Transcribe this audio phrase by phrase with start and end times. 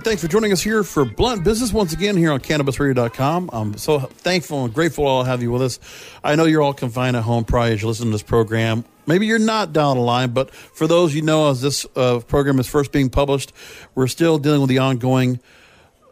[0.00, 3.50] Thanks for joining us here for Blunt Business once again here on CannabisRadio.com.
[3.52, 5.80] I'm so thankful and grateful I'll have you with us.
[6.22, 8.84] I know you're all confined at home probably as you listen to this program.
[9.06, 12.60] Maybe you're not down the line, but for those you know, as this uh, program
[12.60, 13.54] is first being published,
[13.94, 15.40] we're still dealing with the ongoing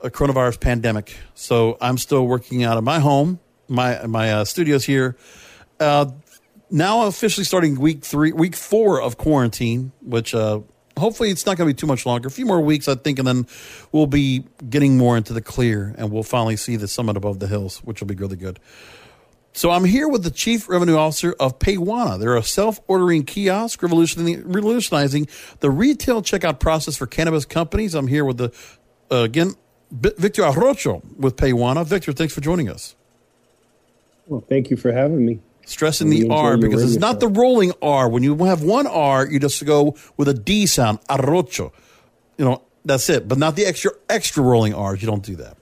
[0.03, 1.17] uh, coronavirus pandemic.
[1.35, 5.15] So I'm still working out of my home, my my uh, studios here.
[5.79, 6.07] Uh,
[6.71, 10.61] now officially starting week three, week four of quarantine, which uh,
[10.97, 12.29] hopefully it's not going to be too much longer.
[12.29, 13.47] A few more weeks, I think, and then
[13.93, 17.47] we'll be getting more into the clear, and we'll finally see the summit above the
[17.47, 18.61] hills, which will be really good.
[19.57, 22.19] So I'm here with the Chief Revenue Officer of Paywana.
[22.19, 25.29] They're a self-ordering kiosk revolutionizing,
[25.61, 27.95] the retail checkout process for cannabis companies.
[27.95, 28.53] I'm here with the
[29.13, 29.55] uh, again
[29.93, 31.87] Victor Arrocho with Paywana.
[31.87, 32.97] Victor, thanks for joining us.
[34.27, 35.39] Well, thank you for having me.
[35.67, 38.09] Stressing the R because it's not the rolling R.
[38.09, 41.73] When you have one R, you just go with a D sound, arrocho.
[42.37, 43.29] You know, that's it.
[43.29, 45.01] But not the extra extra rolling R's.
[45.01, 45.57] You don't do that.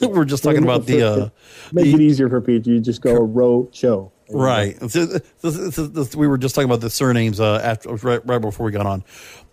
[0.00, 1.28] We're just talking about the uh,
[1.72, 2.72] Make it easier for people.
[2.72, 4.12] You just go row show.
[4.30, 4.80] Right.
[4.80, 9.04] We were just talking about the surnames uh, after right, right before we got on.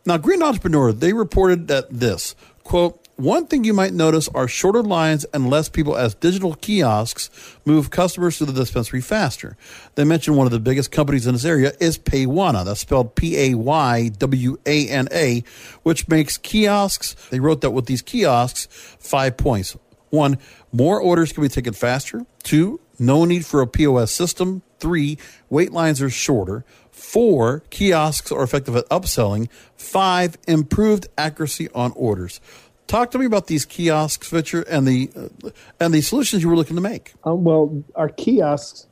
[0.05, 3.00] Now, Green Entrepreneur, they reported that this quote.
[3.22, 7.30] One thing you might notice are shorter lines and less people as digital kiosks
[7.66, 9.55] move customers to the dispensary faster.
[9.94, 12.66] They mentioned one of the biggest companies in this area is Paywana.
[12.66, 15.44] That's spelled P A Y W A N A,
[15.83, 17.14] which makes kiosks.
[17.30, 18.66] They wrote that with these kiosks,
[18.99, 19.77] five points.
[20.09, 20.39] One,
[20.72, 22.25] more orders can be taken faster.
[22.42, 24.64] Two, no need for a POS system.
[24.80, 26.65] Three, wait lines are shorter.
[26.89, 29.48] Four, kiosks are effective at upselling.
[29.76, 32.42] Five, improved accuracy on orders.
[32.91, 36.57] Talk to me about these kiosks, Victor, and the uh, and the solutions you were
[36.57, 37.13] looking to make.
[37.23, 38.87] Um, well, our kiosks,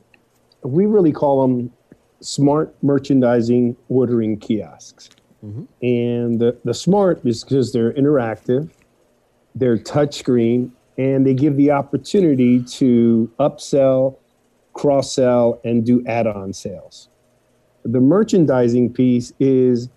[0.62, 1.70] we really call them
[2.22, 5.10] smart merchandising ordering kiosks.
[5.82, 8.70] And the, the smart is because they're interactive,
[9.54, 14.16] they're touchscreen, and they give the opportunity to upsell,
[14.72, 17.10] cross sell, and do add on sales.
[17.84, 19.90] The merchandising piece is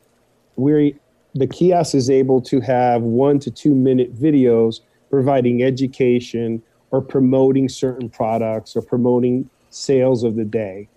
[0.55, 0.91] where
[1.35, 6.61] the kiosk is able to have one to two minute videos providing education
[6.91, 10.87] or promoting certain products or promoting sales of the day.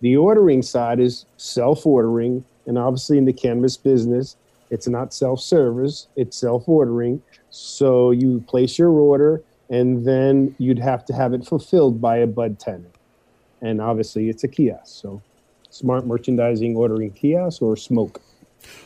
[0.00, 4.36] The ordering side is self ordering, and obviously in the cannabis business,
[4.70, 7.22] it's not self service, it's self ordering.
[7.50, 12.26] So you place your order, and then you'd have to have it fulfilled by a
[12.26, 12.90] budtender.
[13.62, 15.00] And obviously, it's a kiosk.
[15.00, 15.22] So
[15.68, 18.20] smart merchandising ordering kiosk or smoke.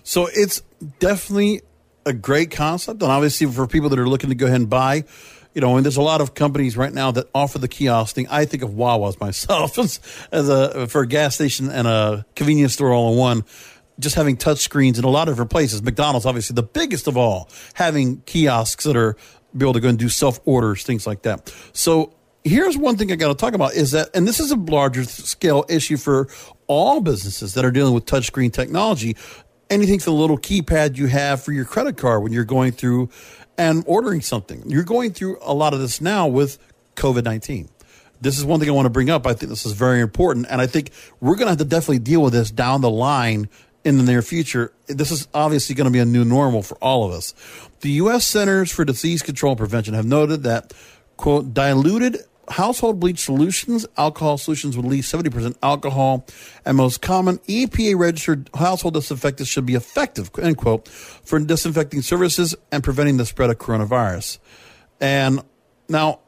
[0.02, 0.62] So it's
[0.98, 1.62] definitely
[2.06, 5.04] a great concept, and obviously for people that are looking to go ahead and buy,
[5.54, 8.26] you know, and there's a lot of companies right now that offer the kiosk thing.
[8.28, 10.00] I think of Wawa's myself as,
[10.32, 13.44] as a for a gas station and a convenience store all in one.
[14.00, 15.80] Just having touch screens in a lot of different places.
[15.80, 19.16] McDonald's, obviously, the biggest of all, having kiosks that are
[19.56, 21.54] be able to go and do self orders, things like that.
[21.72, 24.56] So here's one thing I got to talk about is that, and this is a
[24.56, 26.28] larger scale issue for
[26.66, 29.16] all businesses that are dealing with touchscreen technology.
[29.70, 33.08] Anything from the little keypad you have for your credit card when you're going through
[33.56, 34.62] and ordering something.
[34.66, 36.58] You're going through a lot of this now with
[36.96, 37.68] COVID 19.
[38.20, 39.26] This is one thing I want to bring up.
[39.26, 40.46] I think this is very important.
[40.48, 43.48] And I think we're going to have to definitely deal with this down the line
[43.84, 44.72] in the near future.
[44.86, 47.34] This is obviously going to be a new normal for all of us.
[47.80, 48.26] The U.S.
[48.26, 50.72] Centers for Disease Control and Prevention have noted that,
[51.16, 56.26] quote, diluted household bleach solutions, alcohol solutions with at least 70% alcohol,
[56.64, 62.54] and most common EPA registered household disinfectants should be effective, end quote, for disinfecting services
[62.72, 64.38] and preventing the spread of coronavirus.
[65.00, 65.42] And
[65.88, 66.20] now,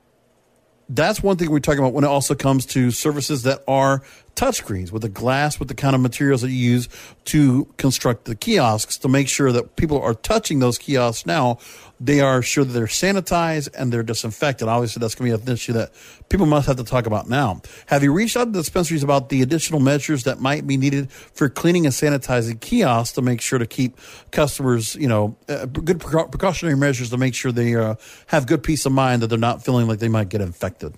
[0.88, 4.02] that's one thing we're talking about when it also comes to services that are
[4.36, 6.88] touchscreens with the glass, with the kind of materials that you use
[7.24, 11.58] to construct the kiosks to make sure that people are touching those kiosks now.
[11.98, 14.68] They are sure that they're sanitized and they're disinfected.
[14.68, 15.92] Obviously, that's going to be an issue that
[16.28, 17.62] people must have to talk about now.
[17.86, 21.10] Have you reached out to the dispensaries about the additional measures that might be needed
[21.10, 23.98] for cleaning and sanitizing kiosks to make sure to keep
[24.30, 27.94] customers, you know, uh, good precautionary measures to make sure they uh,
[28.26, 30.94] have good peace of mind that they're not feeling like they might get infected?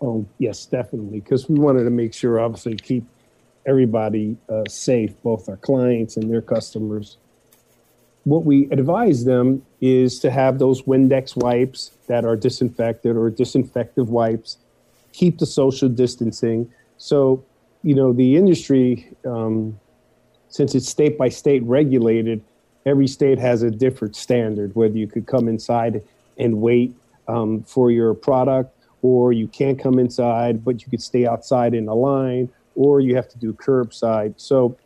[0.00, 1.20] Oh, yes, definitely.
[1.20, 3.04] Because we wanted to make sure, obviously, keep
[3.66, 7.16] everybody uh, safe, both our clients and their customers.
[8.28, 14.08] what we advise them is to have those Windex wipes that are disinfected or disinfective
[14.08, 14.58] wipes.
[15.12, 16.70] Keep the social distancing.
[16.98, 17.42] So,
[17.82, 19.80] you know, the industry, um,
[20.50, 22.42] since it's state by state regulated,
[22.84, 26.02] every state has a different standard, whether you could come inside
[26.36, 26.94] and wait
[27.28, 31.88] um, for your product, or you can't come inside, but you could stay outside in
[31.88, 34.34] a line, or you have to do curbside.
[34.36, 34.76] So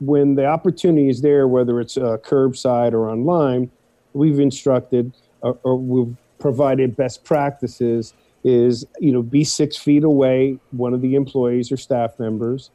[0.00, 3.70] when the opportunity is there, whether it's uh, curbside or online,
[4.14, 5.12] we've instructed
[5.42, 8.14] or, or we've provided best practices
[8.44, 12.70] is you know be six feet away one of the employees or staff members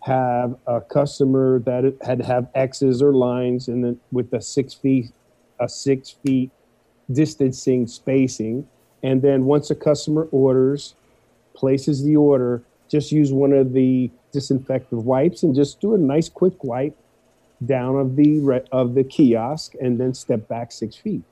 [0.00, 4.74] have a customer that had to have x's or lines and then with a six
[4.74, 5.12] feet
[5.60, 6.50] a six feet
[7.12, 8.66] distancing spacing
[9.02, 10.94] and then once a customer orders
[11.54, 16.28] places the order just use one of the disinfectant wipes and just do a nice
[16.28, 16.96] quick wipe
[17.64, 21.22] down of the of the kiosk and then step back six feet.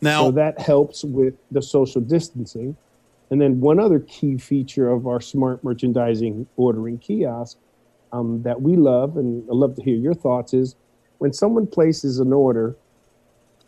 [0.00, 2.76] Now so that helps with the social distancing.
[3.30, 7.58] And then one other key feature of our smart merchandising ordering kiosk
[8.10, 10.76] um, that we love, and I'd love to hear your thoughts, is
[11.18, 12.74] when someone places an order,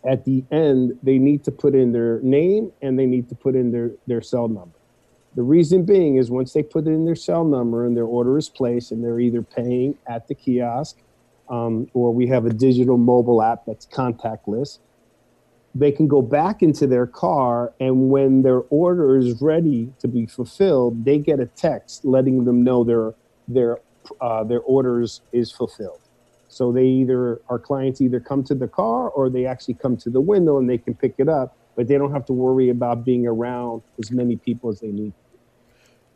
[0.09, 3.55] at the end they need to put in their name and they need to put
[3.55, 4.79] in their, their cell number.
[5.37, 8.49] The reason being is once they put in their cell number and their order is
[8.49, 10.99] placed, and they're either paying at the kiosk
[11.49, 14.79] um, or we have a digital mobile app that's contactless,
[15.75, 20.27] they can go back into their car, and when their order is ready to be
[20.27, 23.15] fulfilled, they get a text letting them know their
[23.47, 23.79] their
[24.21, 26.01] uh, their orders is fulfilled.
[26.51, 30.11] So they either our clients either come to the car or they actually come to
[30.11, 33.05] the window and they can pick it up, but they don't have to worry about
[33.05, 35.13] being around as many people as they need.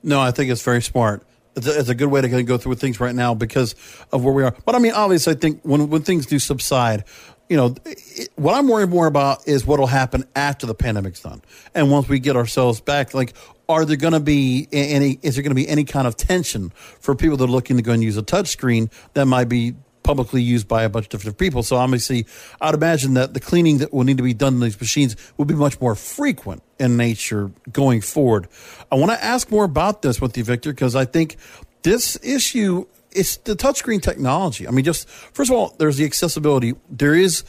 [0.02, 1.24] No, I think it's very smart.
[1.54, 3.76] It's a, it's a good way to go through things right now because
[4.12, 4.56] of where we are.
[4.64, 7.04] But I mean, obviously, I think when when things do subside,
[7.48, 11.20] you know, it, what I'm worried more about is what will happen after the pandemic's
[11.20, 11.42] done,
[11.76, 13.14] and once we get ourselves back.
[13.14, 13.34] Like,
[13.68, 15.20] are there going to be any?
[15.22, 17.84] Is there going to be any kind of tension for people that are looking to
[17.84, 21.38] go and use a touchscreen that might be publicly used by a bunch of different
[21.38, 21.64] people.
[21.64, 22.26] So obviously,
[22.60, 25.46] I'd imagine that the cleaning that will need to be done in these machines will
[25.46, 28.46] be much more frequent in nature going forward.
[28.92, 31.36] I want to ask more about this with you, Victor, because I think
[31.82, 34.66] this issue it's the touchscreen technology.
[34.66, 36.74] I mean, just first of all, there's the accessibility.
[36.90, 37.44] There is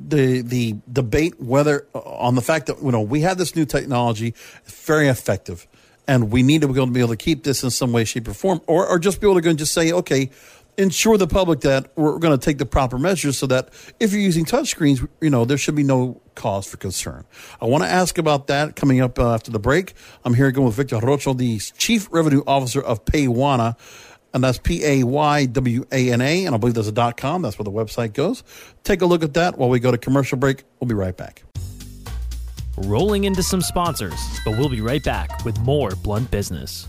[0.00, 3.64] the the debate whether uh, on the fact that you know we have this new
[3.64, 4.34] technology,
[4.64, 5.66] very effective,
[6.06, 8.04] and we need to be able to be able to keep this in some way,
[8.04, 10.30] shape, or form, or, or just be able to go and just say, okay,
[10.76, 13.68] ensure the public that we're going to take the proper measures so that
[14.00, 17.24] if you're using touchscreens, you know, there should be no cause for concern.
[17.60, 19.94] I want to ask about that coming up uh, after the break.
[20.24, 23.76] I'm here again with Victor Rocho, the Chief Revenue Officer of Paywana.
[24.32, 26.44] And that's P A Y W A N A.
[26.44, 27.42] And I believe there's a dot com.
[27.42, 28.42] That's where the website goes.
[28.82, 30.64] Take a look at that while we go to commercial break.
[30.80, 31.44] We'll be right back.
[32.78, 36.88] Rolling into some sponsors, but we'll be right back with more Blunt Business.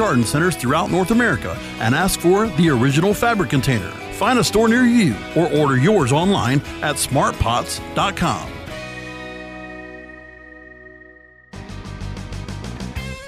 [0.00, 3.90] garden centers throughout North America and ask for the original fabric container.
[4.14, 8.50] Find a store near you or order yours online at smartpots.com.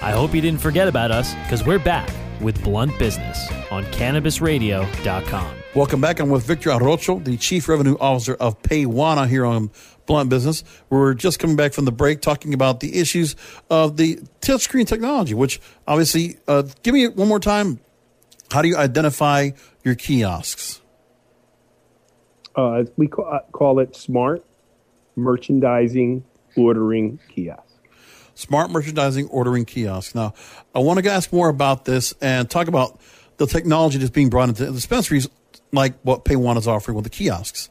[0.01, 2.09] I hope you didn't forget about us because we're back
[2.41, 3.37] with Blunt Business
[3.71, 5.55] on CannabisRadio.com.
[5.75, 6.19] Welcome back.
[6.19, 9.69] I'm with Victor Arrocho, the Chief Revenue Officer of Paywana here on
[10.05, 10.63] Blunt Business.
[10.89, 13.35] We're just coming back from the break talking about the issues
[13.69, 17.79] of the touchscreen technology, which obviously, uh, give me one more time.
[18.51, 19.51] How do you identify
[19.83, 20.81] your kiosks?
[22.55, 24.45] Uh, we call, uh, call it smart
[25.15, 26.23] merchandising
[26.55, 27.63] ordering kiosk.
[28.35, 30.15] Smart merchandising ordering kiosk.
[30.15, 30.33] Now,
[30.73, 32.99] I want to ask more about this and talk about
[33.37, 35.27] the technology that's being brought into the dispensaries,
[35.71, 37.69] like what Paywana is offering with the kiosks.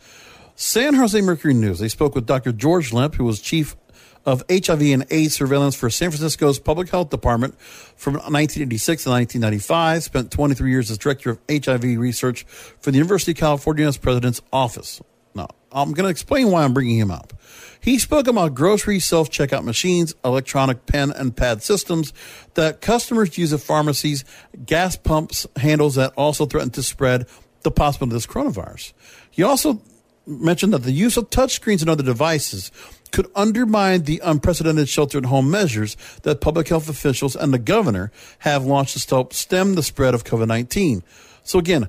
[0.54, 1.78] San Jose Mercury News.
[1.78, 2.52] They spoke with Dr.
[2.52, 3.76] George Lemp, who was chief
[4.24, 10.04] of HIV and AIDS surveillance for San Francisco's Public Health Department from 1986 to 1995.
[10.04, 15.00] Spent 23 years as director of HIV research for the University of California's president's office.
[15.34, 17.32] Now, I'm going to explain why I'm bringing him up.
[17.80, 22.12] He spoke about grocery self checkout machines, electronic pen and pad systems
[22.54, 24.24] that customers use at pharmacies,
[24.66, 27.26] gas pumps, handles that also threaten to spread
[27.62, 28.92] the possibility of this coronavirus.
[29.30, 29.82] He also
[30.26, 32.70] mentioned that the use of touchscreens and other devices
[33.10, 38.10] could undermine the unprecedented shelter at home measures that public health officials and the governor
[38.40, 41.02] have launched to help stem the spread of COVID 19.
[41.44, 41.88] So, again,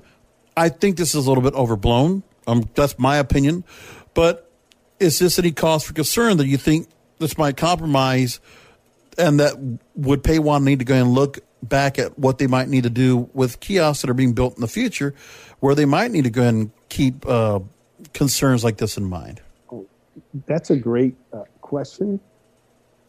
[0.56, 2.22] I think this is a little bit overblown.
[2.46, 3.64] Um, that's my opinion.
[4.12, 4.50] But
[5.00, 6.88] is this any cause for concern that you think
[7.18, 8.40] this might compromise
[9.16, 9.54] and that
[9.94, 13.30] would Paywana need to go and look back at what they might need to do
[13.32, 15.14] with kiosks that are being built in the future
[15.60, 17.60] where they might need to go and keep uh,
[18.14, 19.42] concerns like this in mind?
[20.46, 22.18] That's a great uh, question,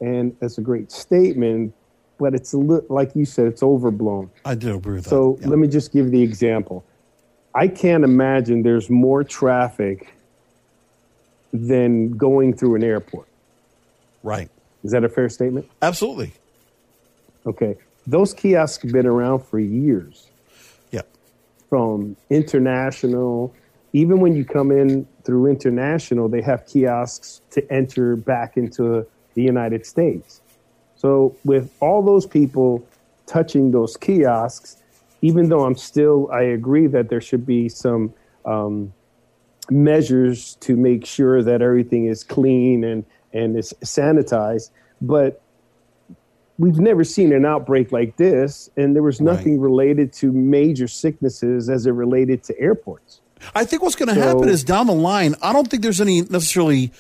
[0.02, 1.74] and that's a great statement.
[2.18, 4.30] But it's a li- like you said, it's overblown.
[4.46, 5.44] I do agree with So that.
[5.44, 5.50] Yeah.
[5.50, 6.84] let me just give the example.
[7.54, 10.14] I can't imagine there's more traffic
[11.54, 13.28] than going through an airport.
[14.24, 14.50] Right.
[14.84, 15.70] Is that a fair statement?
[15.82, 16.34] Absolutely.
[17.46, 17.76] Okay.
[18.08, 20.28] Those kiosks have been around for years.
[20.92, 21.02] Yeah.
[21.70, 23.54] From international,
[23.96, 29.42] even when you come in through international, they have kiosks to enter back into the
[29.42, 30.42] United States.
[30.98, 32.86] So with all those people
[33.25, 34.84] touching those kiosks,
[35.22, 38.94] even though I'm still, I agree that there should be some um,
[39.70, 44.72] measures to make sure that everything is clean and and is sanitized,
[45.02, 45.42] but
[46.58, 51.70] we've never seen an outbreak like this, and there was nothing related to major sicknesses
[51.70, 53.22] as it related to airports.
[53.54, 56.01] I think what's going to So- happen is down the line, I don't think there's
[56.01, 56.92] any necessarily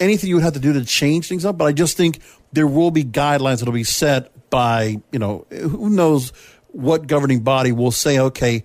[0.00, 2.18] anything you would have to do to change things up, but I just think
[2.52, 6.32] there will be guidelines that'll be set by, you know, who knows
[6.72, 8.64] what governing body will say, okay,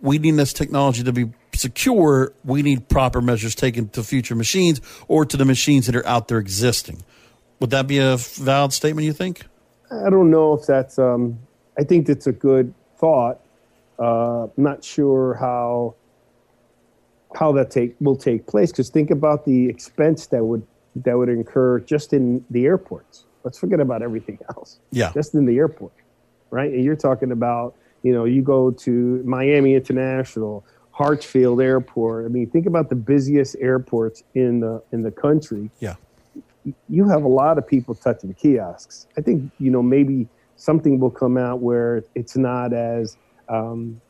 [0.00, 2.32] we need this technology to be secure.
[2.44, 6.28] We need proper measures taken to future machines or to the machines that are out
[6.28, 7.02] there existing.
[7.60, 9.42] Would that be a valid statement, you think?
[9.90, 10.98] I don't know if that's.
[10.98, 11.38] Um,
[11.78, 13.40] I think that's a good thought.
[13.98, 15.94] Uh, not sure how
[17.36, 20.62] how that take will take place because think about the expense that would
[20.96, 23.24] that would incur just in the airports.
[23.44, 24.78] Let's forget about everything else.
[24.90, 25.10] Yeah.
[25.14, 25.92] just in the airport,
[26.50, 26.70] right?
[26.72, 32.26] And you're talking about you know you go to Miami International, Hartsfield Airport.
[32.26, 35.94] I mean, think about the busiest airports in the in the country Yeah.
[36.88, 39.06] you have a lot of people touching kiosks.
[39.16, 43.16] I think you know maybe something will come out where it's not as
[43.48, 44.00] um,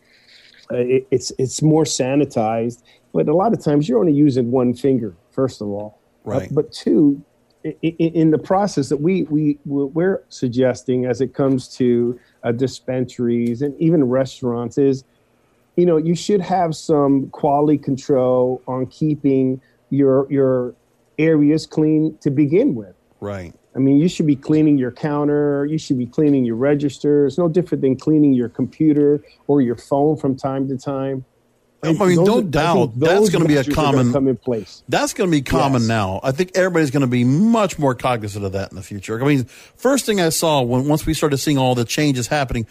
[0.79, 5.14] it, it's it's more sanitized, but a lot of times you're only using one finger.
[5.31, 7.21] First of all, Uh, but two,
[7.64, 12.52] i- i- in the process that we we we're suggesting as it comes to uh,
[12.52, 15.05] dispensaries and even restaurants is
[15.76, 19.61] you know you should have some quality control on keeping
[19.91, 20.75] your your
[21.19, 23.55] areas clean to begin with Right.
[23.75, 27.26] I mean you should be cleaning your counter you should be cleaning your register.
[27.26, 31.25] It's no different than cleaning your computer or your phone from time to time
[31.85, 34.29] I mean, Those no doubt that's going to be a measures are gonna common come
[34.29, 35.88] in place That's going to be common Yes.
[35.88, 36.21] now.
[36.23, 39.21] I think everybody's going to be much more cognizant of that in the future.
[39.21, 42.69] I mean, first thing I saw when once we started seeing all the changes happening,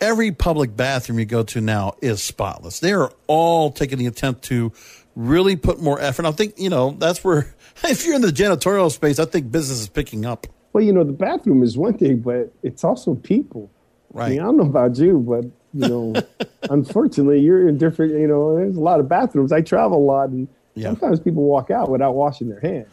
[0.00, 2.78] every public bathroom you go to now is spotless.
[2.78, 4.72] They are all taking the attempt to
[5.16, 6.24] really put more effort.
[6.24, 7.54] I think, you know, that's where,
[7.84, 10.46] if you're in the janitorial space, I think business is picking up.
[10.72, 13.70] Well, you know, the bathroom is one thing, but it's also people.
[14.12, 14.26] Right.
[14.26, 16.14] I mean, I don't know about you, but, you know,
[16.70, 19.52] unfortunately, you're in different, you know, there's a lot of bathrooms.
[19.52, 20.88] I travel a lot, and Yeah.
[20.88, 22.88] sometimes people walk out without washing their hands.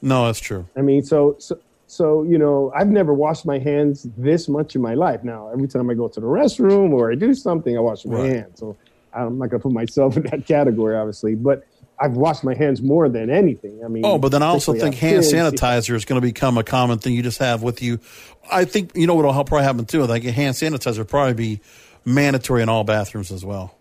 [0.00, 0.66] No, that's true.
[0.76, 4.82] I mean, so, so, so, you know, I've never washed my hands this much in
[4.82, 5.22] my life.
[5.22, 8.16] Now, every time I go to the restroom or I do something, I wash my
[8.18, 8.32] Right.
[8.36, 8.58] hands.
[8.58, 8.76] So
[9.12, 11.62] I'm not going to put myself in that category, obviously, but
[12.02, 13.80] I've washed my hands more than anything.
[13.84, 15.32] I mean, Oh, but then I also think hand kids.
[15.32, 18.00] sanitizer is going to become a common thing you just have with you.
[18.50, 20.02] I think you know what will help probably happen too.
[20.02, 21.60] I think hand sanitizer will probably be
[22.04, 23.76] mandatory in all bathrooms as well.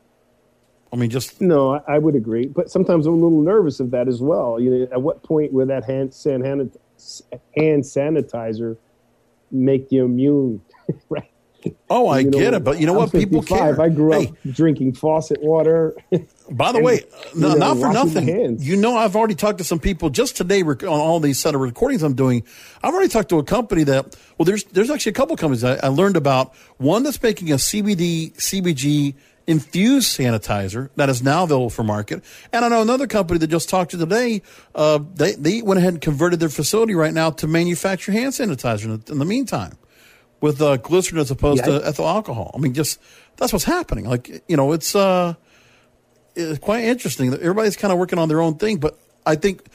[0.94, 4.08] I mean, just No, I- would agree, but sometimes I'm a little nervous of that
[4.08, 4.60] as well.
[4.60, 6.72] You know, at what point will that hand san- hand,
[7.58, 8.78] hand sanitizer
[9.52, 10.62] make you immune?
[11.10, 11.32] right.
[11.90, 13.12] oh, I You know, get it, but you know I'm what?
[13.14, 13.76] People 55.
[13.78, 13.82] care.
[13.86, 15.96] I grew up drinking faucet water.
[16.52, 17.02] By the and, way,
[17.36, 18.60] no, know, not for nothing.
[18.60, 21.56] You know, I've already talked to some people just today rec- on all these set
[21.56, 22.44] of recordings I'm doing.
[22.84, 25.76] I've already talked to a company that, well, there's there's actually a couple companies I,
[25.76, 26.54] I learned about.
[26.78, 29.16] One that's making a CBD CBG
[29.48, 33.70] infused sanitizer that is now available for market, and I know another company that just
[33.70, 34.42] talked to today.
[34.76, 38.86] Uh, they they went ahead and converted their facility right now to manufacture hand sanitizer
[38.86, 39.78] in the, in the meantime
[40.42, 42.52] with uh, glycerin as opposed Yeah, I- to ethyl alcohol.
[42.54, 43.00] I mean, just
[43.38, 44.06] that's what's happening.
[44.06, 44.96] Like you know, it's.
[44.96, 45.36] uh
[46.36, 49.66] it's quite interesting that everybody's kind of working on their own thing, but I think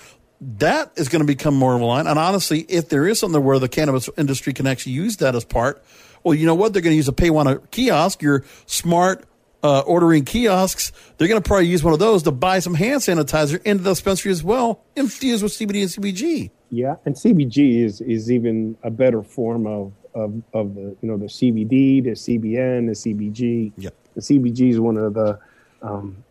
[0.41, 2.07] that is going to become more of a line.
[2.07, 5.45] And honestly, if there is something where the cannabis industry can actually use that as
[5.45, 5.83] part,
[6.23, 6.73] well, you know what?
[6.73, 9.25] They're going to use a pay one kiosk, your smart
[9.63, 10.93] uh, ordering kiosks.
[11.17, 13.91] They're going to probably use one of those to buy some hand sanitizer into the
[13.91, 16.51] dispensary as well, infused with CBD and CBG.
[16.71, 21.17] Yeah, and CBG is is even a better form of of, of the you know
[21.17, 23.73] the CBD, the CBN, the CBG.
[23.77, 23.95] Yep.
[24.15, 25.39] The CBG is one of the
[25.83, 26.25] um,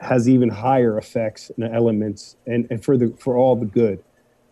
[0.00, 4.02] has even higher effects and elements, and, and for the for all the good.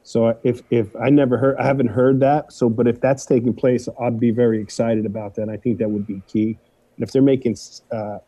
[0.02, 2.52] So if if I never heard, I haven't heard that.
[2.52, 5.48] So, but if that's taking place, I'd be very excited about that.
[5.48, 6.58] I think that would be key.
[6.96, 7.56] And if they're making
[7.92, 8.18] uh,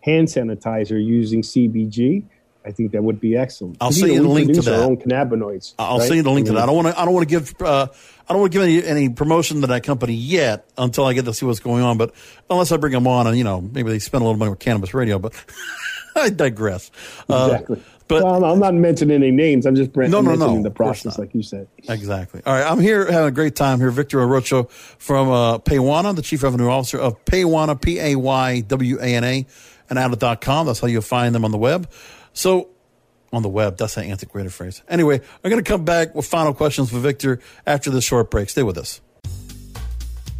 [0.00, 2.24] hand sanitizer using CBG,
[2.64, 3.78] I think that would be excellent.
[3.80, 4.84] I'll send you the link to produce our that.
[4.84, 5.74] own cannabinoids.
[5.78, 6.06] I'll right?
[6.06, 6.62] send you the link I to that.
[6.64, 7.00] I don't want to.
[7.00, 7.54] I don't want to give.
[7.60, 7.86] Uh,
[8.28, 11.24] I don't want to give any, any promotion to that company yet until I get
[11.24, 11.96] to see what's going on.
[11.96, 12.14] But
[12.50, 14.58] unless I bring them on, and you know, maybe they spend a little money with
[14.58, 15.18] cannabis radio.
[15.18, 15.32] But
[16.22, 16.90] I digress.
[17.28, 17.82] Uh, Exactly.
[18.08, 19.66] but well, I'm not mentioning any names.
[19.66, 21.68] I'm just No, no, no, mentioning the process, like you said.
[21.88, 22.42] Exactly.
[22.44, 22.70] All right.
[22.70, 23.90] I'm here having a great time here.
[23.90, 28.98] Victor Orocho from uh, Paywana, the Chief Revenue Officer of Paywana, P A Y W
[29.00, 29.46] A N A,
[29.90, 30.66] and outlet.com.
[30.66, 31.90] That's how you'll find them on the web.
[32.32, 32.68] So,
[33.32, 34.82] on the web, that's an antiquated phrase.
[34.88, 38.48] Anyway, I'm going to come back with final questions for Victor after this short break.
[38.48, 39.00] Stay with us.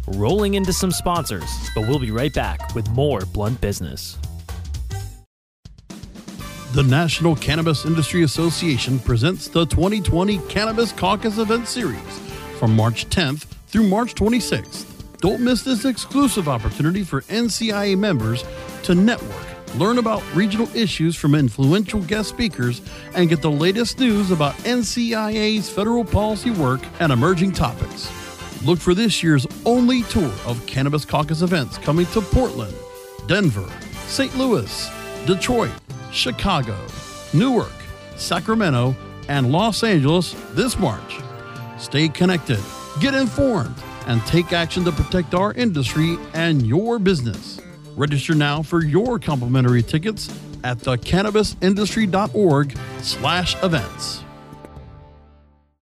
[0.07, 4.17] Rolling into some sponsors, but we'll be right back with more Blunt Business.
[6.71, 11.99] The National Cannabis Industry Association presents the 2020 Cannabis Caucus Event Series
[12.59, 14.85] from March 10th through March 26th.
[15.17, 18.45] Don't miss this exclusive opportunity for NCIA members
[18.83, 22.83] to network, learn about regional issues from influential guest speakers,
[23.15, 28.11] and get the latest news about NCIA's federal policy work and emerging topics.
[28.63, 32.75] Look for this year's only tour of Cannabis Caucus events coming to Portland,
[33.25, 33.67] Denver,
[34.05, 34.37] St.
[34.37, 34.87] Louis,
[35.25, 35.71] Detroit,
[36.11, 36.77] Chicago,
[37.33, 37.71] Newark,
[38.15, 38.95] Sacramento,
[39.27, 41.19] and Los Angeles this March.
[41.77, 42.59] Stay connected,
[42.99, 43.75] get informed,
[44.07, 47.61] and take action to protect our industry and your business.
[47.95, 50.29] Register now for your complimentary tickets
[50.63, 54.23] at thecannabisindustry.org slash events.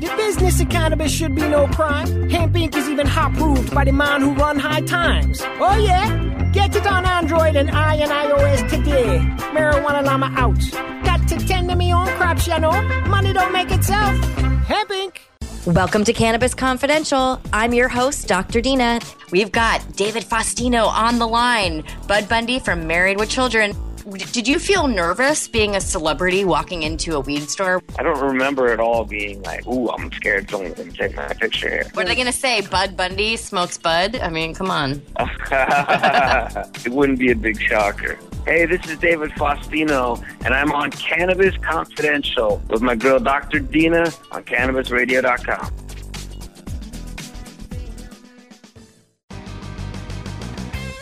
[0.00, 2.30] The business of cannabis should be no crime.
[2.30, 2.74] Hemp Inc.
[2.74, 5.42] is even hot proved by the man who run high times.
[5.60, 6.50] Oh yeah?
[6.54, 9.18] Get it on Android and I and iOS today.
[9.52, 11.04] Marijuana Llama out.
[11.04, 12.72] Got to tend to me own crops, you know.
[13.08, 14.16] Money don't make itself.
[14.64, 15.18] Hemp Inc.
[15.66, 17.38] Welcome to Cannabis Confidential.
[17.52, 18.62] I'm your host, Dr.
[18.62, 19.00] Dina.
[19.30, 23.76] We've got David Faustino on the line, Bud Bundy from Married with Children.
[24.10, 27.80] Did you feel nervous being a celebrity walking into a weed store?
[27.96, 31.28] I don't remember at all being like, ooh, I'm scared someone's going to take my
[31.28, 31.86] picture here.
[31.92, 32.60] What are they going to say?
[32.60, 34.16] Bud Bundy smokes bud?
[34.16, 35.00] I mean, come on.
[35.20, 38.18] it wouldn't be a big shocker.
[38.44, 43.60] Hey, this is David Faustino, and I'm on Cannabis Confidential with my girl Dr.
[43.60, 45.72] Dina on CannabisRadio.com.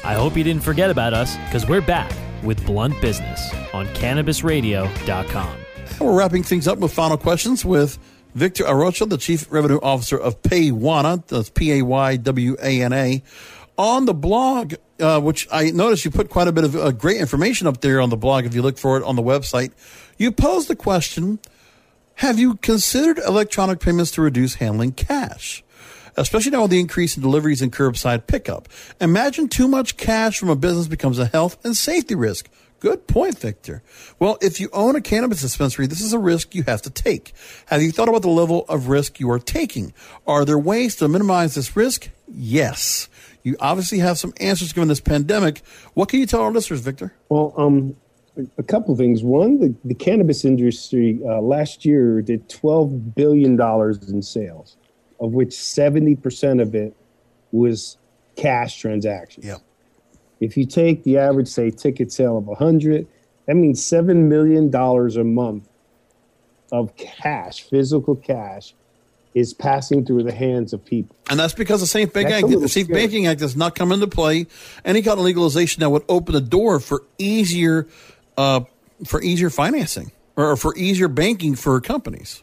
[0.05, 2.13] I hope you didn't forget about us because we're back
[2.45, 5.59] with Blunt Business on CannabisRadio.com.
[6.01, 7.99] We're wrapping things up with final questions with
[8.35, 12.93] Victor Arocha, the Chief Revenue Officer of Paywana, that's P A Y W A N
[12.93, 13.23] A.
[13.77, 17.21] On the blog, uh, which I noticed you put quite a bit of uh, great
[17.21, 19.73] information up there on the blog if you look for it on the website,
[20.19, 21.39] you posed the question
[22.17, 25.65] Have you considered electronic payments to reduce handling cash?
[26.19, 28.69] Especially now with the increase in deliveries and curbside pickup.
[29.01, 32.49] Imagine too much cash from a business becomes a health and safety risk.
[32.81, 33.83] Good point, Victor.
[34.21, 37.35] Well, if you own a cannabis dispensary, this is a risk you have to take.
[37.67, 39.93] Have you thought about the level of risk you are taking?
[40.29, 42.11] Are there ways to minimize this risk?
[42.29, 43.09] Yes.
[43.43, 45.63] You obviously have some answers given this pandemic.
[45.95, 47.15] What can you tell our listeners, Victor?
[47.29, 47.97] Well, um,
[48.59, 49.25] a couple of things.
[49.25, 53.61] One, the, the cannabis industry uh, last year did $12 billion
[54.09, 54.77] in sales
[55.21, 56.95] of which 70% of it
[57.53, 57.97] was
[58.37, 59.47] cash transactions.
[59.47, 59.61] Yep.
[60.41, 63.07] If you take the average, say, ticket sale of 100,
[63.47, 65.69] that means $7 million a month
[66.71, 68.75] of cash, physical cash,
[69.35, 71.17] is passing through the hands of people.
[71.31, 74.07] And that's because the Safe Banking Act, the Safe Banking Act does not come into
[74.07, 74.47] play.
[74.85, 77.87] Any kind of legalization that would open the door for easier,
[78.37, 78.61] uh,
[79.05, 82.43] for easier financing or for easier banking for companies.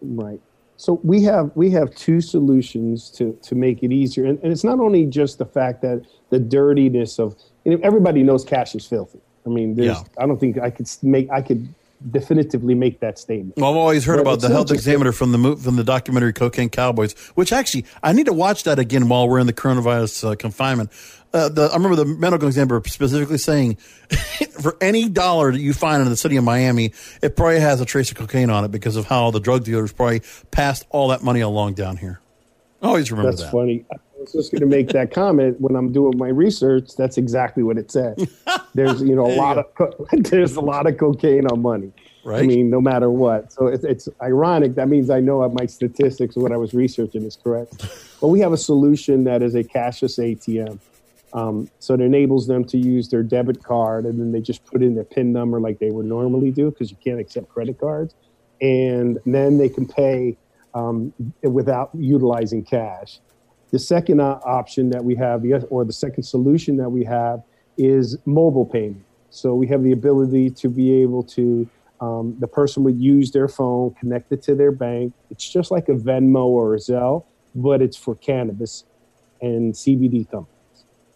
[0.00, 0.40] Right.
[0.80, 4.64] So we have we have two solutions to to make it easier, and, and it's
[4.64, 8.86] not only just the fact that the dirtiness of you know, everybody knows cash is
[8.86, 9.20] filthy.
[9.44, 10.04] I mean, there's yeah.
[10.18, 11.68] I don't think I could make I could
[12.10, 13.56] definitively make that statement.
[13.56, 16.70] Well, I've always heard but about the health examiner from the from the documentary Cocaine
[16.70, 20.36] Cowboys, which actually I need to watch that again while we're in the coronavirus uh,
[20.36, 20.90] confinement
[21.32, 23.76] uh, the, I remember the medical examiner specifically saying,
[24.60, 27.84] for any dollar that you find in the city of Miami, it probably has a
[27.84, 31.22] trace of cocaine on it because of how the drug dealers probably passed all that
[31.22, 32.20] money along down here.
[32.82, 33.52] I always remember that's that.
[33.52, 33.84] funny.
[34.20, 36.90] I was just going to make that comment when I'm doing my research.
[36.96, 38.28] That's exactly what it said.
[38.74, 39.66] There's you know a lot of
[40.12, 41.92] there's a lot of cocaine on money.
[42.22, 42.44] Right.
[42.44, 43.50] I mean, no matter what.
[43.52, 44.74] So it's, it's ironic.
[44.74, 47.78] That means I know my statistics, what I was researching is correct.
[48.20, 50.78] But we have a solution that is a cashless ATM.
[51.32, 54.82] Um, so it enables them to use their debit card and then they just put
[54.82, 58.14] in their PIN number like they would normally do because you can't accept credit cards.
[58.60, 60.36] And then they can pay
[60.74, 63.18] um, without utilizing cash.
[63.70, 67.42] The second uh, option that we have, or the second solution that we have,
[67.78, 69.04] is mobile payment.
[69.30, 71.68] So we have the ability to be able to,
[72.00, 75.14] um, the person would use their phone, connect it to their bank.
[75.30, 78.84] It's just like a Venmo or a Zelle, but it's for cannabis
[79.40, 80.56] and CBD companies.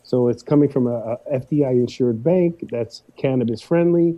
[0.05, 4.17] So it's coming from a, a FDI insured bank that's cannabis friendly.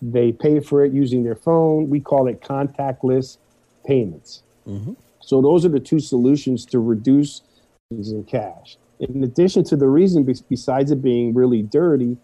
[0.00, 1.90] They pay for it using their phone.
[1.90, 3.38] We call it contactless
[3.84, 4.42] payments.
[4.66, 4.92] Mm-hmm.
[5.20, 7.42] So those are the two solutions to reduce
[7.90, 8.76] in cash.
[9.00, 12.18] In addition to the reason, besides it being really dirty,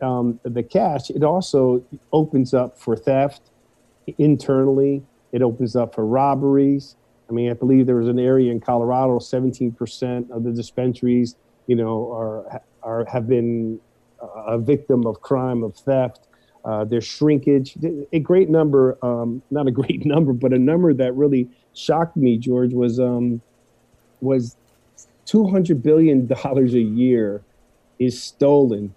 [0.00, 3.50] um, the cash, it also opens up for theft
[4.18, 5.02] internally.
[5.32, 6.94] It opens up for robberies.
[7.28, 11.34] I mean, I believe there was an area in Colorado, 17% of the dispensaries
[11.66, 13.80] you know, are, are have been
[14.20, 16.28] a victim of crime, of theft.
[16.64, 17.76] Uh, there's shrinkage.
[18.12, 22.38] A great number, um, not a great number, but a number that really shocked me,
[22.38, 23.42] George, was um,
[24.20, 24.56] was
[25.28, 27.42] 200 billion dollars a year
[27.98, 28.94] is stolen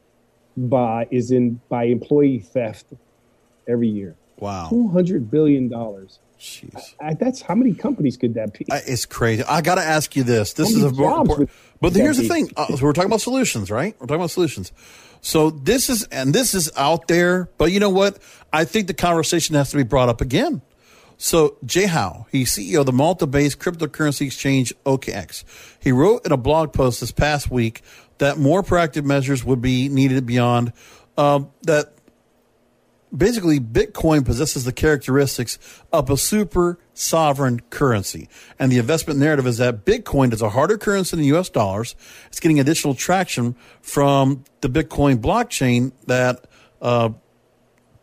[0.57, 2.87] by is in by employee theft
[3.67, 4.15] every year.
[4.37, 6.19] Wow, 200 billion dollars.
[6.39, 6.95] Jeez.
[6.99, 8.65] I, that's how many companies could that be?
[8.67, 9.43] It's crazy.
[9.43, 10.53] I got to ask you this.
[10.53, 11.51] This is a important.
[11.79, 12.49] But here's the thing.
[12.57, 13.95] Uh, so we're talking about solutions, right?
[13.99, 14.71] We're talking about solutions.
[15.21, 18.17] So this is and this is out there, but you know what?
[18.51, 20.63] I think the conversation has to be brought up again.
[21.21, 25.43] So Jay Hao, he's CEO of the Malta-based cryptocurrency exchange OKX.
[25.79, 27.83] He wrote in a blog post this past week
[28.17, 30.73] that more proactive measures would be needed beyond
[31.17, 31.93] um, that
[33.15, 35.59] basically Bitcoin possesses the characteristics
[35.93, 38.27] of a super sovereign currency.
[38.57, 41.95] And the investment narrative is that Bitcoin is a harder currency than US dollars.
[42.29, 46.47] It's getting additional traction from the Bitcoin blockchain that,
[46.81, 47.09] uh,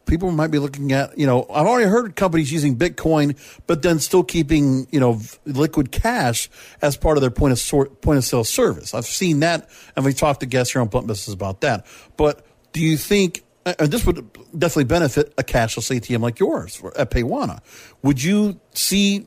[0.09, 4.01] people might be looking at, you know, I've already heard companies using Bitcoin, but then
[4.01, 6.49] still keeping, you know, liquid cash
[6.83, 8.95] as part of their point of sort, point of sale service.
[8.95, 11.87] I've seen that, and we talked to guests here on Blunt Business about that.
[12.17, 13.45] But do you think
[13.79, 14.17] and this would
[14.59, 17.61] definitely benefit a cashless ATM like yours at Paywana.
[18.03, 19.27] Would you see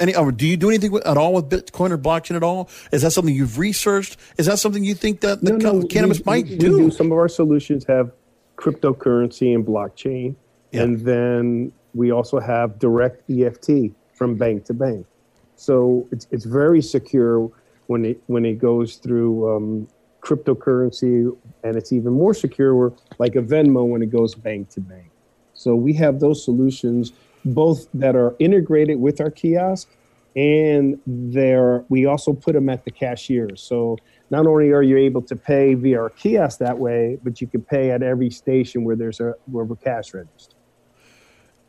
[0.00, 0.12] any?
[0.16, 2.68] Or do you do anything with, at all with Bitcoin or blockchain at all?
[2.90, 4.16] Is that something you've researched?
[4.38, 6.76] Is that something you think that the No, no, cannabis we- might we, do?
[6.78, 6.90] We do.
[6.90, 8.10] Some of our solutions have
[8.56, 10.34] cryptocurrency and blockchain,
[10.72, 10.82] Yeah.
[10.82, 15.06] and then we also have direct EFT from bank to bank.
[15.56, 17.50] So it's it's very secure
[17.86, 19.88] when it when it goes through um,
[20.20, 25.10] cryptocurrency, and it's even more secure like a Venmo when it goes bank to bank.
[25.54, 27.12] So we have those solutions
[27.44, 29.88] both that are integrated with our kiosk
[30.34, 33.56] and there we also put them at the cashier.
[33.56, 33.96] So
[34.30, 37.62] not only are you able to pay via our kiosk that way, but you can
[37.62, 40.54] pay at every station where there's a where we're cash registered.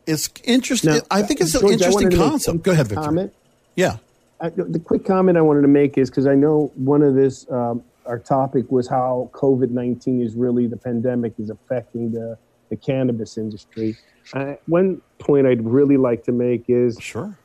[0.06, 0.94] It's interesting.
[0.94, 2.62] Now, I think it's an George, I interesting concept.
[2.62, 3.04] Go ahead, Victor.
[3.04, 3.34] Comment.
[3.76, 3.98] Yeah.
[4.40, 7.48] I, the quick comment I wanted to make is because I know one of this
[7.50, 12.38] um, our topic was how COVID nineteen is really the pandemic is affecting the
[12.70, 13.96] the cannabis industry.
[14.32, 17.36] Uh, one point I'd really like to make is Sure.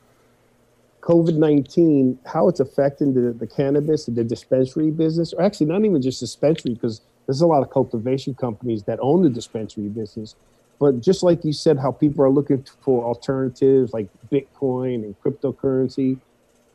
[1.04, 6.00] COVID 19, how it's affecting the, the cannabis, the dispensary business, or actually not even
[6.00, 10.34] just dispensary, because there's a lot of cultivation companies that own the dispensary business.
[10.80, 16.18] But just like you said, how people are looking for alternatives like Bitcoin and cryptocurrency.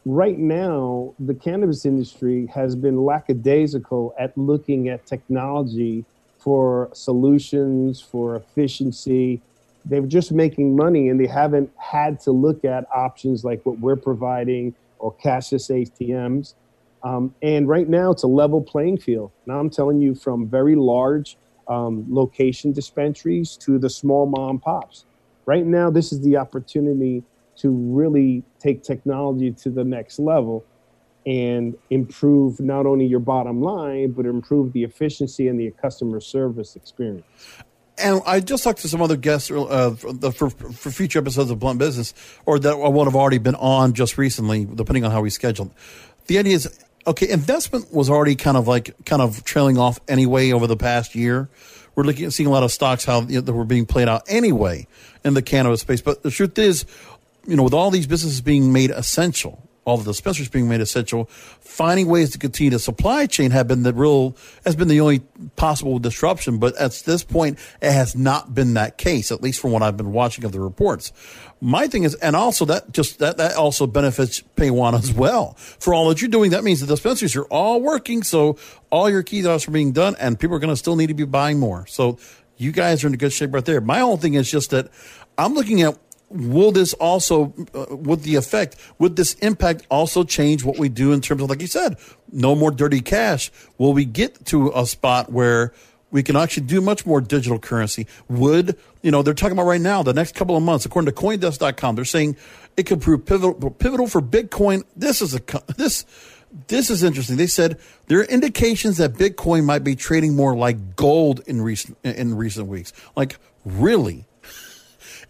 [0.06, 6.06] Right now, the cannabis industry has been lackadaisical at looking at technology
[6.38, 9.42] for solutions, for efficiency,
[9.90, 13.96] they're just making money and they haven't had to look at options like what we're
[13.96, 16.54] providing or cashless ATMs.
[17.02, 19.32] Um, and right now, it's a level playing field.
[19.46, 25.06] Now, I'm telling you, from very large um, location dispensaries to the small mom pops.
[25.46, 27.24] Right now, this is the opportunity
[27.58, 30.66] to really take technology to the next level
[31.26, 36.76] and improve not only your bottom line, but improve the efficiency and the customer service
[36.76, 37.26] experience.
[38.00, 41.60] And I just talked to some other guests uh, for, for, for future episodes of
[41.60, 42.14] Blunt Business,
[42.46, 45.72] or that I would have already been on just recently, depending on how we scheduled.
[46.28, 47.30] The idea is okay.
[47.30, 51.50] Investment was already kind of like kind of trailing off anyway over the past year.
[51.96, 54.08] We're looking at seeing a lot of stocks how you know, that were being played
[54.08, 54.88] out anyway
[55.26, 56.02] in the cannabis space.
[56.02, 56.86] But the truth is,
[57.46, 61.26] you know, with all these businesses being made essential, all the dispensaries being made essential,
[61.62, 65.20] finding ways to continue the supply chain have been the real has been the only
[65.56, 66.58] possible disruption.
[66.58, 69.98] But at this point, it has not been that case, at least from what I've
[69.98, 71.12] been watching of the reports.
[71.62, 75.54] My thing is, and also that just that that also benefits Paywan as well.
[75.80, 78.58] For all that you're doing, that means the dispensaries are all working, so
[78.90, 81.26] all your kiosks are being done, and people are going to still need to be
[81.26, 81.86] buying more.
[81.88, 82.18] So
[82.58, 83.82] you guys are in a good shape right there.
[83.82, 84.90] My whole thing is just that
[85.38, 85.98] I'm looking at
[86.30, 91.12] will this also uh, would the effect would this impact also change what we do
[91.12, 91.98] in terms of like you said
[92.32, 95.74] no more dirty cash will we get to a spot where
[96.12, 99.82] we can actually do much more digital currency would you know they're talking about right
[99.82, 102.38] now the next couple of months according to coindesk.com they're saying
[102.78, 105.42] it could prove pivotal, pivotal for bitcoin this is a
[105.78, 106.06] this
[106.68, 107.38] this is interesting.
[107.38, 111.98] They said there are indications that Bitcoin might be trading more like gold in recent
[112.04, 112.92] in recent weeks.
[113.16, 114.26] Like really,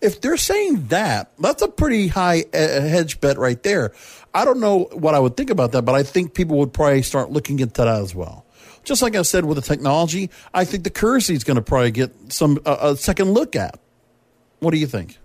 [0.01, 3.93] if they're saying that, that's a pretty high uh, hedge bet right there.
[4.33, 7.01] I don't know what I would think about that, but I think people would probably
[7.01, 8.45] start looking into that as well.
[8.83, 11.91] Just like I said with the technology, I think the currency is going to probably
[11.91, 13.79] get some uh, a second look at.
[14.59, 15.17] What do you think?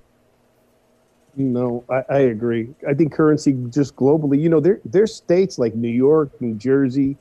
[1.37, 2.69] No, I, I agree.
[2.89, 7.17] I think currency just globally, you know, there there's states like New York, New Jersey,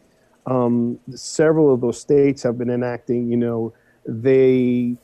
[0.45, 3.73] um, several of those states have been enacting, you know,
[4.05, 4.95] they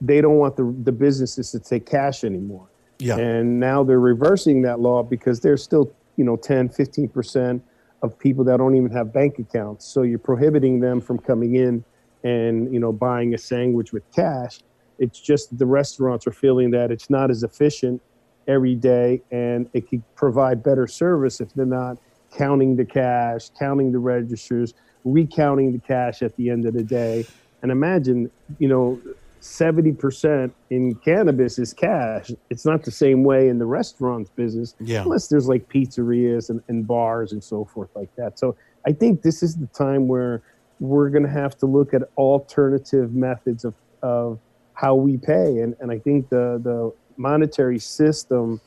[0.00, 2.68] they don't want the the businesses to take cash anymore.
[3.00, 3.16] Yeah.
[3.16, 7.60] And now they're reversing that law because there's still, you know, 10, 15%
[8.02, 9.86] of people that don't even have bank accounts.
[9.86, 11.84] So you're prohibiting them from coming in
[12.24, 14.60] and, you know, buying a sandwich with cash.
[14.98, 18.02] It's just the restaurants are feeling that it's not as efficient
[18.46, 21.98] every day and it could provide better service if they're not
[22.36, 27.26] counting the cash, counting the registers, recounting the cash at the end of the day.
[27.62, 29.00] And imagine, you know,
[29.40, 32.30] 70% in cannabis is cash.
[32.50, 35.02] It's not the same way in the restaurants business, Yeah.
[35.02, 38.38] unless there's like pizzerias and, and bars and so forth like that.
[38.38, 40.42] So I think this is the time where
[40.78, 44.38] we're going to have to look at alternative methods of, of
[44.74, 45.58] how we pay.
[45.58, 48.60] And, and I think the, the monetary system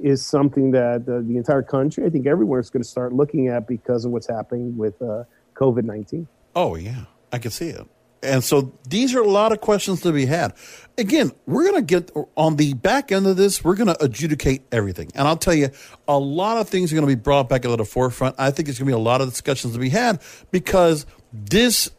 [0.00, 3.48] is something that the, the entire country, I think everywhere is going to start looking
[3.48, 6.28] at because of what's happening with uh, COVID 19.
[6.54, 7.86] Oh yeah, I can see it.
[8.22, 10.54] And so these are a lot of questions to be had.
[10.96, 14.62] Again, we're going to get on the back end of this, we're going to adjudicate
[14.70, 15.10] everything.
[15.14, 15.70] And I'll tell you,
[16.06, 18.36] a lot of things are going to be brought back to the forefront.
[18.38, 21.90] I think there's going to be a lot of discussions to be had because this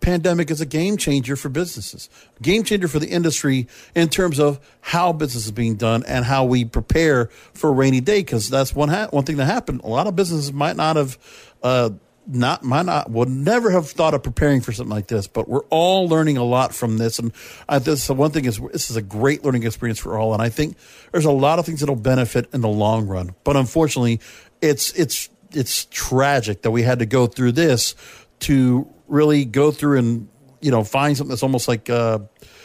[0.00, 2.10] pandemic is a game changer for businesses,
[2.42, 6.44] game changer for the industry in terms of how business is being done and how
[6.44, 8.20] we prepare for a rainy day.
[8.20, 9.80] Because that's one ha- one thing that happened.
[9.84, 11.18] A lot of businesses might not have.
[11.62, 11.90] Uh,
[12.26, 15.64] not might not would never have thought of preparing for something like this, but we're
[15.70, 17.18] all learning a lot from this.
[17.18, 17.32] And
[17.68, 20.32] I, this one thing is this is a great learning experience for all.
[20.32, 20.76] And I think
[21.12, 23.34] there's a lot of things that'll benefit in the long run.
[23.44, 24.20] But unfortunately,
[24.60, 27.94] it's it's it's tragic that we had to go through this
[28.40, 30.28] to really go through and
[30.60, 32.18] you know find something that's almost like uh,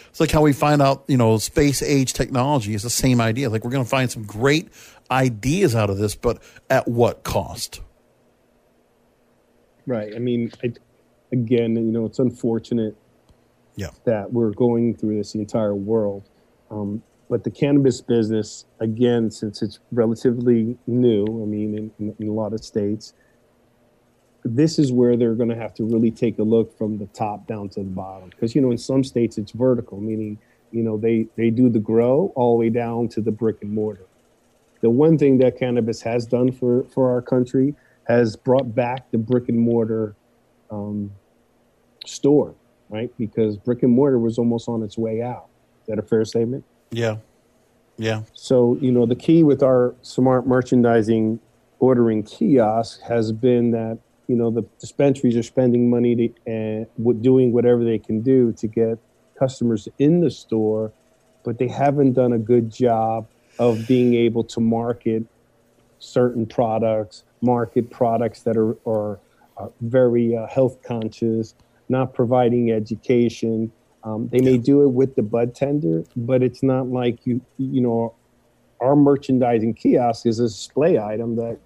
[0.10, 3.50] it's like how we find out you know space age technology is the same idea.
[3.50, 4.70] Like we're going to find some great
[5.10, 7.82] ideas out of this, but at what cost?
[9.92, 10.16] Right.
[10.16, 10.72] I mean, I,
[11.34, 12.96] again, you know, it's unfortunate
[13.76, 13.90] yeah.
[14.06, 16.30] that we're going through this the entire world.
[16.70, 22.28] Um, but the cannabis business, again, since it's relatively new, I mean, in, in, in
[22.30, 23.14] a lot of states,
[24.46, 27.46] this is where they're going to have to really take a look from the top
[27.46, 28.30] down to the bottom.
[28.30, 30.40] Because, you know, in some states it's vertical, meaning,
[30.72, 33.74] you know, they, they do the grow all the way down to the brick and
[33.74, 34.06] mortar.
[34.80, 37.76] The one thing that cannabis has done for, for our country
[38.12, 40.16] has brought back the brick and mortar
[40.70, 41.12] um,
[42.06, 42.54] store,
[42.90, 43.10] right?
[43.18, 45.48] Because brick and mortar was almost on its way out.
[45.82, 46.66] Is that a fair statement?
[46.92, 47.18] Yeah.
[47.98, 48.24] Yeah.
[48.34, 51.40] So, you know, the key with our smart merchandising
[51.80, 53.98] ordering kiosk has been that,
[54.28, 56.88] you know, the dispensaries are spending money to, and
[57.22, 59.00] doing whatever they can do to get
[59.40, 60.92] customers in the store,
[61.44, 65.24] but they haven't done a good job of being able to market
[66.00, 69.20] certain products market products that are, are
[69.58, 71.56] uh, very uh, health conscious,
[71.90, 73.72] not providing education.
[74.04, 77.82] Um, they may do it with the bud tender, but it's not like you, you
[77.82, 78.16] know,
[78.80, 81.60] our merchandising kiosk is a display item that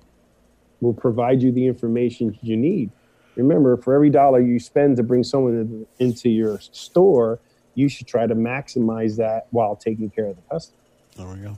[0.82, 2.92] will provide you the information you need.
[3.36, 7.40] Remember, for every dollar you spend to bring someone into your store,
[7.74, 10.78] you should try to maximize that while taking care of the customer.
[11.18, 11.58] There we go.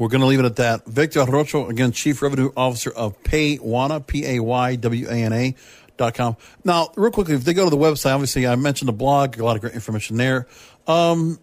[0.00, 0.86] We're going to leave it at that.
[0.86, 5.54] Victor Rocho, again, Chief Revenue Officer of Paywana, P A Y W A N A.
[5.98, 6.38] Dot com.
[6.64, 9.44] Now, real quickly, if they go to the website, obviously I mentioned the blog, a
[9.44, 10.46] lot of great information there.
[10.86, 11.38] Um,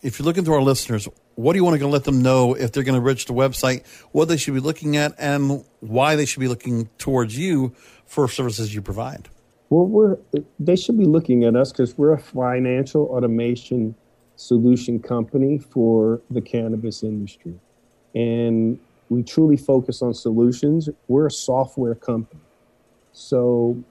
[0.00, 2.70] if you're looking to our listeners, what do you want to let them know if
[2.70, 6.24] they're going to reach the website, what they should be looking at, and why they
[6.24, 7.74] should be looking towards you
[8.04, 9.28] for services you provide?
[9.70, 10.18] Well, we're
[10.60, 13.96] they should be looking at us because we're a financial automation
[14.36, 17.54] solution company for the cannabis industry.
[18.14, 20.88] And we truly focus on solutions.
[21.08, 22.40] We're a software company.
[23.12, 23.82] So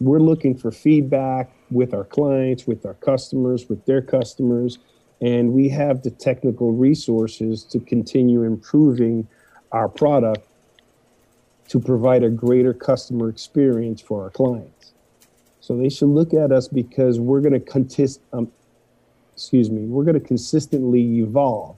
[0.00, 4.78] we're looking for feedback with our clients, with our customers, with their customers.
[5.20, 9.28] And we have the technical resources to continue improving
[9.70, 10.46] our product
[11.68, 14.92] to provide a greater customer experience for our clients.
[15.60, 18.50] So they should look at us because we're going to contest, um,
[19.34, 21.76] excuse me, we're going to consistently evolve.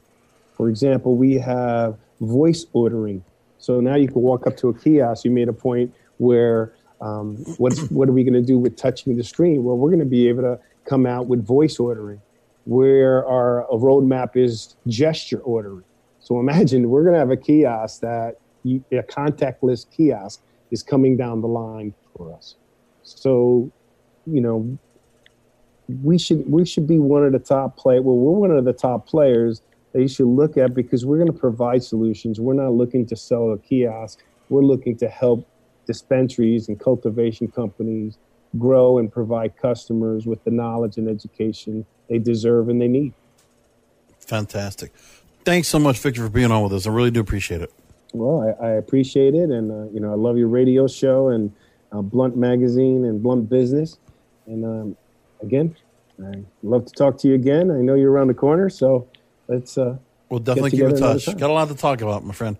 [0.56, 3.24] For example, we have voice ordering.
[3.58, 5.24] So now you can walk up to a kiosk.
[5.24, 9.16] You made a point where um, what's, what are we going to do with touching
[9.16, 9.64] the screen?
[9.64, 12.20] Well, we're going to be able to come out with voice ordering,
[12.64, 15.84] where our roadmap is gesture ordering.
[16.20, 20.40] So imagine we're going to have a kiosk that you, a contactless kiosk
[20.70, 22.56] is coming down the line for us.
[23.02, 23.70] So,
[24.26, 24.78] you know,
[25.88, 28.00] we should we should be one of the top play.
[28.00, 31.32] Well, we're one of the top players that you should look at because we're going
[31.32, 32.40] to provide solutions.
[32.40, 34.24] We're not looking to sell a kiosk.
[34.48, 35.46] We're looking to help
[35.86, 38.18] dispensaries and cultivation companies
[38.58, 43.12] grow and provide customers with the knowledge and education they deserve and they need.
[44.20, 44.92] Fantastic.
[45.44, 46.86] Thanks so much, Victor, for being on with us.
[46.86, 47.72] I really do appreciate it.
[48.12, 51.52] Well, I, I appreciate it, and uh, you know, I love your radio show and
[51.92, 53.98] uh, Blunt Magazine and Blunt Business,
[54.46, 54.96] and um,
[55.44, 55.76] again,
[56.22, 57.70] I love to talk to you again.
[57.70, 59.08] I know you're around the corner, so
[59.48, 59.76] let's.
[59.76, 59.96] Uh,
[60.28, 61.26] we'll definitely keep in touch.
[61.26, 62.56] Got a lot to talk about, my friend.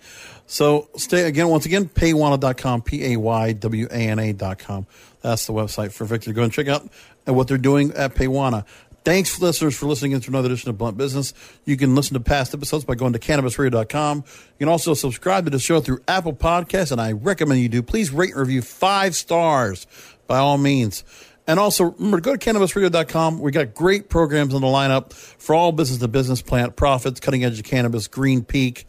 [0.47, 4.87] So stay again, once again, paywana.com, P A Y W A N A.com.
[5.23, 6.33] That's the website for Victor.
[6.33, 6.89] Go and check out
[7.25, 8.65] what they're doing at Paywana.
[9.05, 11.35] Thanks, listeners, for listening to another edition of Blunt Business.
[11.67, 14.19] You can listen to past episodes by going to cannabisradio.com.
[14.19, 17.83] You can also subscribe to the show through Apple Podcasts, and I recommend you do.
[17.83, 19.87] Please rate and review five stars
[20.27, 21.05] by all means.
[21.47, 23.39] And also, remember, to go to cannabisradio.com.
[23.39, 27.45] We got great programs on the lineup for all business to business, plant profits, cutting
[27.45, 28.87] edge of cannabis, Green Peak.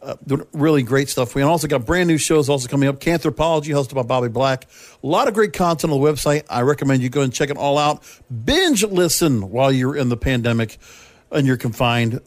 [0.00, 0.14] Uh,
[0.52, 1.34] really great stuff.
[1.34, 3.00] We also got brand new shows also coming up.
[3.00, 4.68] Canthropology, hosted by Bobby Black.
[5.02, 6.44] A lot of great content on the website.
[6.48, 8.04] I recommend you go and check it all out.
[8.44, 10.78] Binge listen while you're in the pandemic
[11.32, 12.20] and you're confined.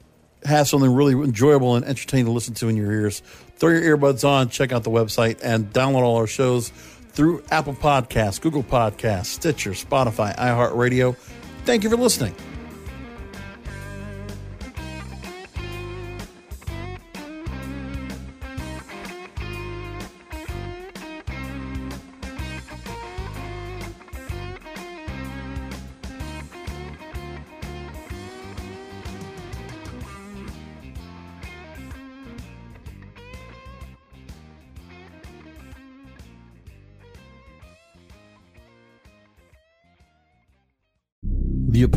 [0.44, 3.22] Have something really enjoyable and entertaining to listen to in your ears.
[3.56, 6.74] Throw your earbuds on, check out the website, and download all our shows
[7.12, 11.16] through Apple Podcasts, Google Podcasts, Stitcher, Spotify, iHeartRadio.
[11.66, 12.34] Thank you for listening.